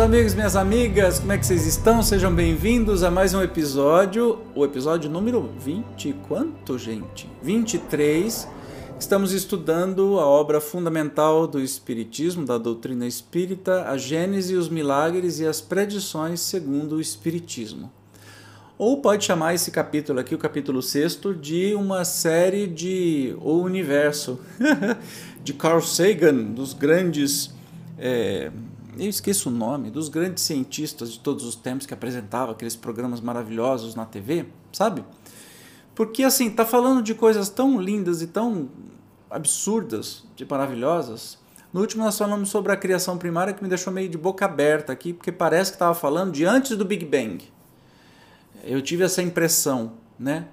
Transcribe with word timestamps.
Amigos, 0.00 0.32
minhas 0.32 0.56
amigas, 0.56 1.18
como 1.18 1.32
é 1.32 1.36
que 1.36 1.44
vocês 1.44 1.66
estão? 1.66 2.02
Sejam 2.02 2.34
bem-vindos 2.34 3.02
a 3.02 3.10
mais 3.10 3.34
um 3.34 3.42
episódio, 3.42 4.38
o 4.54 4.64
episódio 4.64 5.10
número 5.10 5.52
20, 5.58 6.14
quanto, 6.26 6.78
gente? 6.78 7.28
23. 7.42 8.48
Estamos 8.98 9.32
estudando 9.32 10.18
a 10.18 10.24
obra 10.24 10.58
fundamental 10.58 11.46
do 11.46 11.60
Espiritismo, 11.60 12.46
da 12.46 12.56
doutrina 12.56 13.06
espírita, 13.06 13.90
a 13.90 13.98
Gênese, 13.98 14.56
os 14.56 14.70
milagres 14.70 15.38
e 15.38 15.46
as 15.46 15.60
predições 15.60 16.40
segundo 16.40 16.96
o 16.96 17.00
Espiritismo. 17.00 17.92
Ou 18.78 19.02
pode 19.02 19.26
chamar 19.26 19.54
esse 19.54 19.70
capítulo 19.70 20.18
aqui, 20.18 20.34
o 20.34 20.38
capítulo 20.38 20.80
6, 20.80 21.20
de 21.38 21.74
uma 21.74 22.06
série 22.06 22.66
de 22.66 23.36
O 23.38 23.58
Universo, 23.58 24.40
de 25.44 25.52
Carl 25.52 25.82
Sagan, 25.82 26.36
dos 26.36 26.72
grandes. 26.72 27.52
É, 27.98 28.50
eu 28.98 29.08
esqueço 29.08 29.48
o 29.48 29.52
nome, 29.52 29.90
dos 29.90 30.08
grandes 30.08 30.42
cientistas 30.44 31.12
de 31.12 31.20
todos 31.20 31.44
os 31.44 31.54
tempos 31.54 31.86
que 31.86 31.94
apresentavam 31.94 32.52
aqueles 32.52 32.76
programas 32.76 33.20
maravilhosos 33.20 33.94
na 33.94 34.04
TV, 34.04 34.46
sabe? 34.72 35.04
Porque 35.94 36.22
assim, 36.22 36.50
tá 36.50 36.64
falando 36.64 37.02
de 37.02 37.14
coisas 37.14 37.48
tão 37.48 37.80
lindas 37.80 38.22
e 38.22 38.26
tão 38.26 38.68
absurdas, 39.30 40.24
de 40.34 40.44
maravilhosas. 40.44 41.38
No 41.72 41.80
último 41.80 42.02
nós 42.02 42.18
falamos 42.18 42.48
sobre 42.48 42.72
a 42.72 42.76
criação 42.76 43.16
primária 43.16 43.52
que 43.52 43.62
me 43.62 43.68
deixou 43.68 43.92
meio 43.92 44.08
de 44.08 44.18
boca 44.18 44.44
aberta 44.44 44.92
aqui, 44.92 45.12
porque 45.12 45.30
parece 45.30 45.70
que 45.70 45.76
estava 45.76 45.94
falando 45.94 46.32
de 46.32 46.44
antes 46.44 46.76
do 46.76 46.84
Big 46.84 47.04
Bang. 47.04 47.44
Eu 48.64 48.82
tive 48.82 49.04
essa 49.04 49.22
impressão, 49.22 49.92
né? 50.18 50.46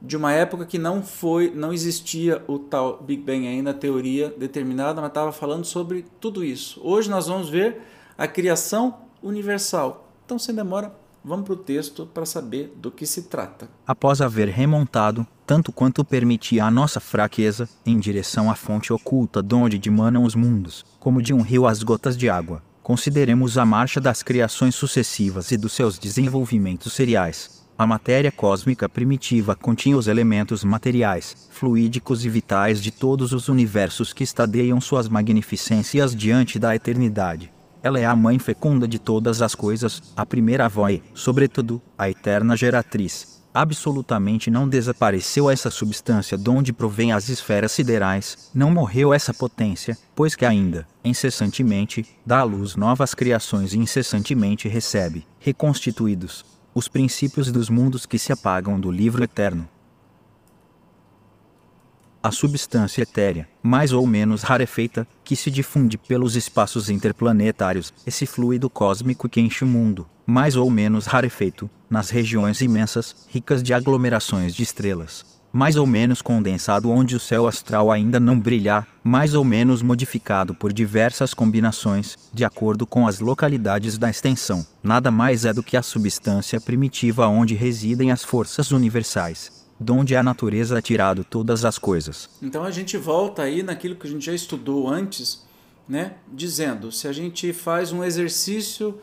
De 0.00 0.16
uma 0.16 0.32
época 0.32 0.66
que 0.66 0.78
não 0.78 1.02
foi, 1.02 1.50
não 1.54 1.72
existia 1.72 2.42
o 2.46 2.58
tal 2.58 3.02
Big 3.02 3.22
Bang 3.22 3.46
ainda, 3.46 3.70
a 3.70 3.74
teoria 3.74 4.34
determinada, 4.36 5.00
mas 5.00 5.08
estava 5.08 5.32
falando 5.32 5.64
sobre 5.64 6.04
tudo 6.20 6.44
isso. 6.44 6.80
Hoje 6.84 7.08
nós 7.08 7.26
vamos 7.26 7.48
ver 7.48 7.80
a 8.16 8.28
criação 8.28 8.98
universal. 9.22 10.10
Então, 10.24 10.38
sem 10.38 10.54
demora, 10.54 10.94
vamos 11.24 11.44
para 11.44 11.54
o 11.54 11.56
texto 11.56 12.06
para 12.06 12.26
saber 12.26 12.72
do 12.76 12.90
que 12.90 13.06
se 13.06 13.22
trata. 13.22 13.68
Após 13.86 14.20
haver 14.20 14.48
remontado, 14.48 15.26
tanto 15.46 15.72
quanto 15.72 16.04
permitia 16.04 16.64
a 16.64 16.70
nossa 16.70 17.00
fraqueza, 17.00 17.68
em 17.84 17.98
direção 17.98 18.50
à 18.50 18.54
fonte 18.54 18.92
oculta 18.92 19.42
donde 19.42 19.78
dimanam 19.78 20.24
os 20.24 20.34
mundos, 20.34 20.84
como 21.00 21.22
de 21.22 21.32
um 21.32 21.40
rio 21.40 21.66
as 21.66 21.82
gotas 21.82 22.16
de 22.16 22.28
água, 22.28 22.62
consideremos 22.82 23.58
a 23.58 23.64
marcha 23.64 24.00
das 24.00 24.22
criações 24.22 24.74
sucessivas 24.74 25.50
e 25.50 25.56
dos 25.56 25.72
seus 25.72 25.98
desenvolvimentos 25.98 26.92
seriais. 26.92 27.65
A 27.78 27.86
matéria 27.86 28.32
cósmica 28.32 28.88
primitiva 28.88 29.54
continha 29.54 29.98
os 29.98 30.08
elementos 30.08 30.64
materiais, 30.64 31.46
fluídicos 31.50 32.24
e 32.24 32.28
vitais 32.30 32.82
de 32.82 32.90
todos 32.90 33.34
os 33.34 33.50
universos 33.50 34.14
que 34.14 34.24
estadeiam 34.24 34.80
suas 34.80 35.10
magnificências 35.10 36.16
diante 36.16 36.58
da 36.58 36.74
eternidade. 36.74 37.52
Ela 37.82 38.00
é 38.00 38.06
a 38.06 38.16
mãe 38.16 38.38
fecunda 38.38 38.88
de 38.88 38.98
todas 38.98 39.42
as 39.42 39.54
coisas, 39.54 40.02
a 40.16 40.24
primeira 40.24 40.64
avó 40.64 40.88
e, 40.88 41.02
sobretudo, 41.12 41.82
a 41.98 42.08
eterna 42.08 42.56
geratriz. 42.56 43.44
Absolutamente 43.52 44.50
não 44.50 44.66
desapareceu 44.66 45.50
essa 45.50 45.70
substância 45.70 46.38
donde 46.38 46.72
provém 46.72 47.12
as 47.12 47.28
esferas 47.28 47.72
siderais, 47.72 48.50
não 48.54 48.70
morreu 48.70 49.12
essa 49.12 49.34
potência, 49.34 49.98
pois 50.14 50.34
que 50.34 50.46
ainda, 50.46 50.88
incessantemente, 51.04 52.06
dá 52.24 52.38
à 52.38 52.42
luz 52.42 52.74
novas 52.74 53.14
criações 53.14 53.74
e 53.74 53.78
incessantemente 53.78 54.66
recebe, 54.66 55.26
reconstituídos, 55.38 56.55
os 56.76 56.88
princípios 56.88 57.50
dos 57.50 57.70
mundos 57.70 58.04
que 58.04 58.18
se 58.18 58.30
apagam 58.34 58.78
do 58.78 58.90
livro 58.90 59.24
eterno. 59.24 59.66
A 62.22 62.30
substância 62.30 63.00
etérea, 63.00 63.48
mais 63.62 63.94
ou 63.94 64.06
menos 64.06 64.42
rarefeita, 64.42 65.08
que 65.24 65.34
se 65.34 65.50
difunde 65.50 65.96
pelos 65.96 66.36
espaços 66.36 66.90
interplanetários, 66.90 67.94
esse 68.06 68.26
fluido 68.26 68.68
cósmico 68.68 69.26
que 69.26 69.40
enche 69.40 69.64
o 69.64 69.66
mundo, 69.66 70.06
mais 70.26 70.54
ou 70.54 70.68
menos 70.68 71.06
rarefeito, 71.06 71.70
nas 71.88 72.10
regiões 72.10 72.60
imensas, 72.60 73.26
ricas 73.30 73.62
de 73.62 73.72
aglomerações 73.72 74.54
de 74.54 74.62
estrelas, 74.62 75.24
mais 75.56 75.76
ou 75.76 75.86
menos 75.86 76.20
condensado 76.20 76.90
onde 76.90 77.16
o 77.16 77.18
céu 77.18 77.46
astral 77.46 77.90
ainda 77.90 78.20
não 78.20 78.38
brilhar, 78.38 78.86
mais 79.02 79.32
ou 79.32 79.42
menos 79.42 79.80
modificado 79.80 80.54
por 80.54 80.70
diversas 80.70 81.32
combinações, 81.32 82.14
de 82.30 82.44
acordo 82.44 82.86
com 82.86 83.08
as 83.08 83.20
localidades 83.20 83.96
da 83.96 84.10
extensão. 84.10 84.66
Nada 84.82 85.10
mais 85.10 85.46
é 85.46 85.54
do 85.54 85.62
que 85.62 85.74
a 85.74 85.80
substância 85.80 86.60
primitiva 86.60 87.26
onde 87.26 87.54
residem 87.54 88.12
as 88.12 88.22
forças 88.22 88.70
universais, 88.70 89.66
donde 89.80 90.14
a 90.14 90.22
natureza 90.22 90.76
ha 90.76 90.82
tirado 90.82 91.24
todas 91.24 91.64
as 91.64 91.78
coisas. 91.78 92.28
Então 92.42 92.62
a 92.62 92.70
gente 92.70 92.98
volta 92.98 93.40
aí 93.40 93.62
naquilo 93.62 93.96
que 93.96 94.06
a 94.06 94.10
gente 94.10 94.26
já 94.26 94.34
estudou 94.34 94.86
antes, 94.86 95.42
né? 95.88 96.16
Dizendo, 96.30 96.92
se 96.92 97.08
a 97.08 97.12
gente 97.14 97.54
faz 97.54 97.92
um 97.92 98.04
exercício 98.04 98.98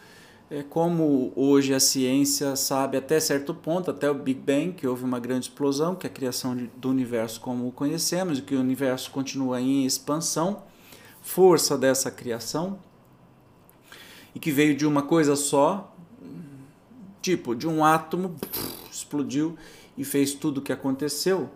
é, 0.53 0.61
como 0.61 1.33
hoje 1.35 1.73
a 1.73 1.79
ciência 1.79 2.55
sabe 2.55 2.95
até 2.95 3.19
certo 3.19 3.55
ponto, 3.55 3.89
até 3.89 4.07
o 4.07 4.13
Big 4.13 4.39
Bang, 4.39 4.73
que 4.73 4.85
houve 4.85 5.03
uma 5.03 5.19
grande 5.19 5.47
explosão, 5.47 5.95
que 5.95 6.05
é 6.05 6.09
a 6.11 6.13
criação 6.13 6.55
de, 6.55 6.67
do 6.77 6.91
universo 6.91 7.41
como 7.41 7.67
o 7.67 7.71
conhecemos, 7.71 8.37
e 8.37 8.43
que 8.43 8.53
o 8.53 8.59
universo 8.59 9.09
continua 9.09 9.59
em 9.59 9.83
expansão, 9.83 10.61
força 11.23 11.75
dessa 11.75 12.11
criação, 12.11 12.77
e 14.35 14.39
que 14.39 14.51
veio 14.51 14.75
de 14.75 14.85
uma 14.85 15.01
coisa 15.01 15.35
só, 15.35 15.91
tipo, 17.19 17.55
de 17.55 17.67
um 17.67 17.83
átomo, 17.83 18.35
explodiu 18.91 19.57
e 19.97 20.05
fez 20.05 20.35
tudo 20.35 20.59
o 20.59 20.61
que 20.61 20.71
aconteceu, 20.71 21.49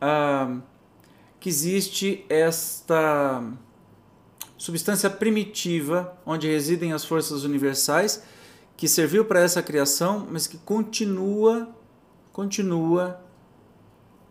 ah, 0.00 0.58
que 1.40 1.48
existe 1.48 2.24
esta 2.28 3.42
substância 4.66 5.08
primitiva 5.08 6.18
onde 6.26 6.48
residem 6.48 6.92
as 6.92 7.04
forças 7.04 7.44
universais 7.44 8.24
que 8.76 8.88
serviu 8.88 9.24
para 9.24 9.38
essa 9.40 9.62
criação, 9.62 10.26
mas 10.28 10.48
que 10.48 10.58
continua 10.58 11.68
continua 12.32 13.20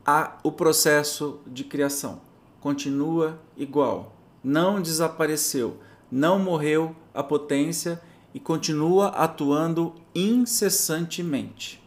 a, 0.05 0.37
o 0.43 0.51
processo 0.51 1.39
de 1.47 1.63
criação. 1.63 2.19
Continua 2.59 3.39
igual. 3.55 4.13
Não 4.43 4.81
desapareceu, 4.81 5.79
não 6.11 6.37
morreu 6.37 6.93
a 7.13 7.23
potência 7.23 8.01
e 8.33 8.39
continua 8.39 9.07
atuando 9.07 9.95
incessantemente. 10.13 11.81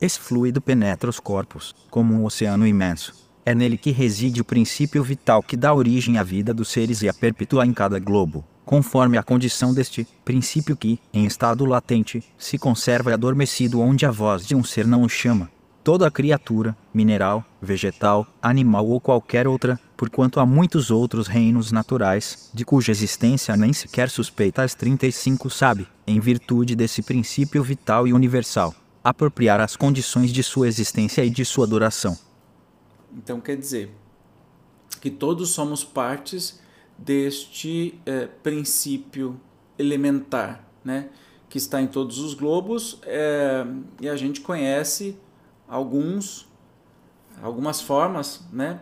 Esse 0.00 0.20
fluido 0.20 0.60
penetra 0.60 1.10
os 1.10 1.18
corpos, 1.18 1.74
como 1.90 2.14
um 2.14 2.24
oceano 2.24 2.64
imenso. 2.64 3.25
É 3.48 3.54
nele 3.54 3.78
que 3.78 3.92
reside 3.92 4.40
o 4.40 4.44
princípio 4.44 5.04
vital 5.04 5.40
que 5.40 5.56
dá 5.56 5.72
origem 5.72 6.18
à 6.18 6.24
vida 6.24 6.52
dos 6.52 6.66
seres 6.68 7.00
e 7.02 7.08
a 7.08 7.14
perpetua 7.14 7.64
em 7.64 7.72
cada 7.72 7.96
globo, 8.00 8.44
conforme 8.64 9.16
a 9.16 9.22
condição 9.22 9.72
deste 9.72 10.04
princípio 10.24 10.76
que, 10.76 10.98
em 11.14 11.24
estado 11.26 11.64
latente, 11.64 12.24
se 12.36 12.58
conserva 12.58 13.14
adormecido 13.14 13.80
onde 13.80 14.04
a 14.04 14.10
voz 14.10 14.44
de 14.44 14.56
um 14.56 14.64
ser 14.64 14.84
não 14.84 15.02
o 15.02 15.08
chama. 15.08 15.48
Toda 15.84 16.10
criatura, 16.10 16.76
mineral, 16.92 17.44
vegetal, 17.62 18.26
animal 18.42 18.84
ou 18.88 19.00
qualquer 19.00 19.46
outra, 19.46 19.78
porquanto 19.96 20.40
há 20.40 20.44
muitos 20.44 20.90
outros 20.90 21.28
reinos 21.28 21.70
naturais, 21.70 22.50
de 22.52 22.64
cuja 22.64 22.90
existência 22.90 23.56
nem 23.56 23.72
sequer 23.72 24.10
suspeita 24.10 24.64
as 24.64 24.74
35 24.74 25.48
sabe, 25.50 25.86
em 26.04 26.18
virtude 26.18 26.74
desse 26.74 27.00
princípio 27.00 27.62
vital 27.62 28.08
e 28.08 28.12
universal, 28.12 28.74
apropriar 29.04 29.60
as 29.60 29.76
condições 29.76 30.32
de 30.32 30.42
sua 30.42 30.66
existência 30.66 31.24
e 31.24 31.30
de 31.30 31.44
sua 31.44 31.64
duração. 31.64 32.25
Então 33.16 33.40
quer 33.40 33.56
dizer 33.56 33.90
que 35.00 35.10
todos 35.10 35.50
somos 35.50 35.82
partes 35.82 36.60
deste 36.98 37.98
é, 38.04 38.26
princípio 38.26 39.40
elementar, 39.78 40.68
né? 40.84 41.08
que 41.48 41.58
está 41.58 41.80
em 41.80 41.86
todos 41.86 42.18
os 42.18 42.34
globos 42.34 42.98
é, 43.04 43.64
e 44.00 44.08
a 44.08 44.16
gente 44.16 44.40
conhece 44.40 45.18
alguns 45.68 46.46
algumas 47.42 47.80
formas 47.80 48.46
né? 48.52 48.80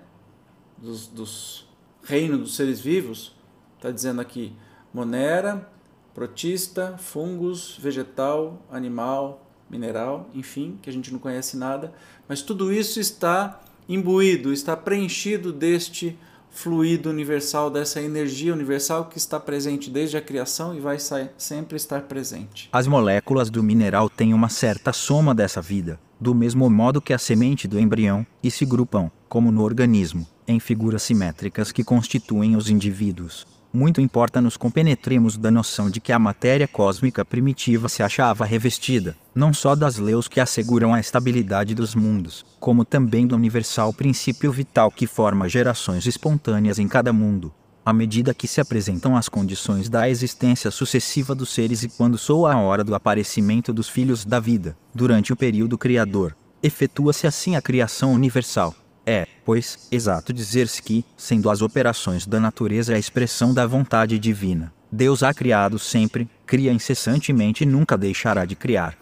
dos, 0.78 1.06
dos 1.06 1.69
reino 2.02 2.38
dos 2.38 2.54
seres 2.54 2.81
vivos, 2.81 3.34
está 3.76 3.90
dizendo 3.90 4.20
aqui 4.20 4.54
monera, 4.92 5.69
protista, 6.14 6.96
fungos, 6.98 7.76
vegetal, 7.78 8.62
animal, 8.70 9.44
mineral, 9.69 10.31
enfim, 10.32 10.78
que 10.81 10.88
a 10.88 10.92
gente 10.92 11.12
não 11.12 11.19
conhece 11.19 11.56
nada, 11.56 11.92
mas 12.28 12.42
tudo 12.42 12.72
isso 12.72 13.00
está 13.00 13.60
imbuído, 13.88 14.52
está 14.52 14.76
preenchido 14.76 15.52
deste 15.52 16.19
fluido 16.50 17.10
universal, 17.10 17.69
dessa 17.69 18.00
energia 18.00 18.52
universal 18.52 19.06
que 19.06 19.19
está 19.19 19.40
presente 19.40 19.90
desde 19.90 20.16
a 20.16 20.20
criação 20.20 20.75
e 20.75 20.81
vai 20.81 20.98
sempre 21.36 21.76
estar 21.76 22.02
presente. 22.02 22.69
As 22.72 22.86
moléculas 22.86 23.50
do 23.50 23.62
mineral 23.62 24.08
têm 24.08 24.32
uma 24.32 24.48
certa 24.48 24.92
soma 24.92 25.34
dessa 25.34 25.60
vida, 25.60 25.98
do 26.20 26.34
mesmo 26.34 26.70
modo 26.70 27.02
que 27.02 27.12
a 27.12 27.19
semente 27.19 27.66
do 27.66 27.78
embrião, 27.78 28.25
e 28.42 28.50
se 28.50 28.64
grupam, 28.64 29.10
como 29.28 29.50
no 29.50 29.62
organismo, 29.62 30.26
em 30.46 30.60
figuras 30.60 31.02
simétricas 31.02 31.72
que 31.72 31.82
constituem 31.82 32.54
os 32.54 32.70
indivíduos 32.70 33.54
muito 33.75 34.00
importa 34.00 34.41
nos 34.41 34.56
compenetremos 34.56 35.37
da 35.37 35.50
noção 35.50 35.91
de 35.91 36.00
que 36.00 36.12
a 36.12 36.19
matéria 36.19 36.69
cósmica 36.69 37.25
primitiva 37.25 37.88
se 37.88 38.05
achava 38.05 38.44
revestida, 38.44 39.17
não 39.35 39.53
só 39.53 39.75
das 39.75 39.97
leis 39.99 40.29
que 40.29 40.38
asseguram 40.38 40.94
a 40.94 41.00
estabilidade 41.00 41.75
dos 41.75 41.93
mundos, 41.93 42.47
como 42.61 42.85
também 42.85 43.26
do 43.26 43.35
universal 43.35 43.93
princípio 43.93 44.53
vital 44.53 44.93
que 44.93 45.09
forma 45.09 45.49
gerações 45.49 46.06
espontâneas 46.06 46.79
em 46.79 46.87
cada 46.87 47.12
mundo. 47.12 47.53
À 47.85 47.93
medida 47.93 48.32
que 48.32 48.47
se 48.47 48.61
apresentam 48.61 49.17
as 49.17 49.29
condições 49.29 49.88
da 49.88 50.09
existência 50.09 50.70
sucessiva 50.70 51.35
dos 51.35 51.50
seres 51.50 51.82
e 51.82 51.88
quando 51.88 52.17
soa 52.17 52.55
a 52.55 52.61
hora 52.61 52.85
do 52.85 52.94
aparecimento 52.94 53.73
dos 53.73 53.88
filhos 53.88 54.25
da 54.25 54.38
vida, 54.38 54.77
durante 54.94 55.32
o 55.32 55.37
período 55.37 55.77
criador, 55.77 56.37
efetua-se 56.62 57.27
assim 57.27 57.56
a 57.56 57.61
criação 57.61 58.12
universal 58.12 58.75
é, 59.06 59.27
pois, 59.45 59.87
exato 59.91 60.33
dizer-se 60.33 60.83
que, 60.83 61.05
sendo 61.17 61.51
as 61.51 61.61
operações 61.61 62.27
da 62.27 62.41
natureza 62.41 62.95
a 62.95 62.99
expressão 62.99 63.53
da 63.53 63.67
vontade 63.67 64.19
divina, 64.19 64.73
Deus 64.91 65.23
há 65.23 65.35
criado 65.35 65.79
sempre, 65.79 66.29
cria 66.47 66.73
incessantemente 66.73 67.65
e 67.65 67.67
nunca 67.67 67.99
deixará 67.99 68.45
de 68.45 68.56
criar. 68.56 68.97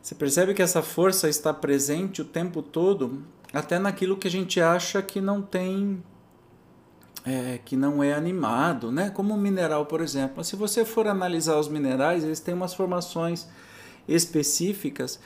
Você 0.00 0.14
percebe 0.14 0.54
que 0.54 0.62
essa 0.62 0.82
força 0.82 1.28
está 1.28 1.52
presente 1.52 2.22
o 2.22 2.24
tempo 2.24 2.62
todo, 2.62 3.22
até 3.52 3.78
naquilo 3.78 4.16
que 4.16 4.28
a 4.28 4.30
gente 4.30 4.60
acha 4.60 5.02
que 5.02 5.20
não 5.20 5.42
tem. 5.42 6.02
É, 7.22 7.60
que 7.62 7.76
não 7.76 8.02
é 8.02 8.14
animado, 8.14 8.90
né? 8.90 9.10
como 9.10 9.34
o 9.34 9.36
mineral, 9.36 9.84
por 9.84 10.00
exemplo. 10.00 10.42
Se 10.42 10.56
você 10.56 10.86
for 10.86 11.06
analisar 11.06 11.58
os 11.58 11.68
minerais, 11.68 12.24
eles 12.24 12.40
têm 12.40 12.54
umas 12.54 12.72
formações 12.72 13.46
específicas 14.08 15.20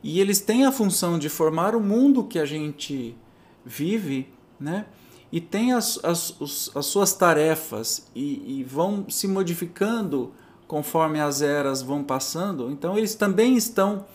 e 0.00 0.20
eles 0.20 0.38
têm 0.40 0.64
a 0.64 0.70
função 0.70 1.18
de 1.18 1.28
formar 1.28 1.74
o 1.74 1.80
mundo 1.80 2.22
que 2.22 2.38
a 2.38 2.44
gente 2.44 3.16
vive, 3.64 4.28
né? 4.58 4.86
E 5.32 5.40
tem 5.40 5.72
as, 5.72 5.98
as, 6.02 6.34
as 6.74 6.86
suas 6.86 7.14
tarefas 7.14 8.10
e, 8.14 8.60
e 8.60 8.64
vão 8.64 9.08
se 9.08 9.28
modificando 9.28 10.32
conforme 10.66 11.20
as 11.20 11.40
eras 11.40 11.82
vão 11.82 12.02
passando. 12.02 12.70
Então 12.70 12.98
eles 12.98 13.14
também 13.14 13.56
estão 13.56 14.06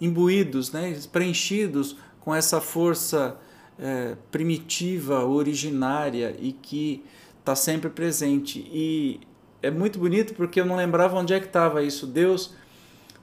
imbuídos, 0.00 0.72
né? 0.72 0.96
preenchidos 1.12 1.96
com 2.20 2.34
essa 2.34 2.60
força 2.60 3.36
é, 3.78 4.16
primitiva, 4.30 5.24
originária 5.24 6.36
e 6.38 6.52
que 6.52 7.04
está 7.38 7.54
sempre 7.56 7.90
presente. 7.90 8.60
E 8.72 9.20
é 9.62 9.70
muito 9.70 9.98
bonito 9.98 10.34
porque 10.34 10.60
eu 10.60 10.66
não 10.66 10.76
lembrava 10.76 11.16
onde 11.16 11.34
é 11.34 11.40
que 11.40 11.46
estava 11.46 11.82
isso. 11.82 12.06
Deus 12.06 12.54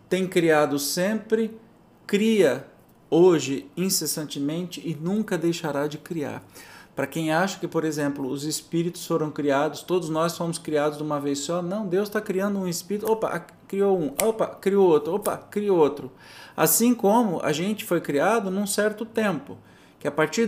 tem 0.09 0.27
criado 0.27 0.77
sempre, 0.79 1.57
cria 2.05 2.67
hoje, 3.09 3.69
incessantemente 3.75 4.81
e 4.85 4.95
nunca 4.95 5.37
deixará 5.37 5.87
de 5.87 5.97
criar. 5.97 6.43
Para 6.95 7.05
quem 7.05 7.31
acha 7.31 7.59
que, 7.59 7.67
por 7.67 7.83
exemplo, 7.83 8.27
os 8.27 8.43
espíritos 8.43 9.05
foram 9.05 9.29
criados, 9.29 9.83
todos 9.83 10.09
nós 10.09 10.35
fomos 10.35 10.57
criados 10.57 10.97
de 10.97 11.03
uma 11.03 11.19
vez 11.19 11.39
só, 11.39 11.61
não, 11.61 11.85
Deus 11.85 12.09
está 12.09 12.19
criando 12.19 12.59
um 12.59 12.67
espírito, 12.67 13.11
opa, 13.11 13.45
criou 13.67 13.99
um, 13.99 14.13
opa, 14.21 14.47
criou 14.47 14.87
outro, 14.89 15.13
opa, 15.13 15.37
criou 15.37 15.77
outro. 15.77 16.11
Assim 16.55 16.95
como 16.95 17.39
a 17.43 17.51
gente 17.51 17.85
foi 17.85 18.01
criado 18.01 18.49
num 18.49 18.65
certo 18.65 19.05
tempo, 19.05 19.57
que 19.99 20.07
a 20.07 20.11
partir 20.11 20.45